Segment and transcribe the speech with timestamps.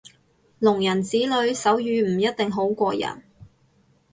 [0.59, 3.21] 聾人子女手語唔一定好過人